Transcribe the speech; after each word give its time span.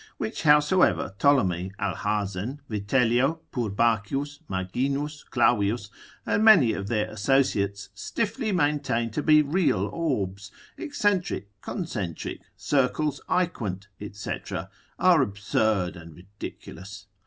Which 0.17 0.41
howsoever 0.41 1.13
Ptolemy, 1.19 1.73
Alhasen, 1.79 2.59
Vitellio, 2.67 3.41
Purbachius, 3.51 4.39
Maginus, 4.49 5.23
Clavius, 5.23 5.91
and 6.25 6.43
many 6.43 6.73
of 6.73 6.87
their 6.87 7.07
associates, 7.11 7.89
stiffly 7.93 8.51
maintain 8.51 9.11
to 9.11 9.21
be 9.21 9.43
real 9.43 9.85
orbs, 9.93 10.49
eccentric, 10.75 11.49
concentric, 11.61 12.41
circles 12.57 13.21
aequant, 13.29 13.89
&c. 14.11 14.31
are 14.97 15.21
absurd 15.21 15.95
and 15.95 16.15
ridiculous. 16.15 17.05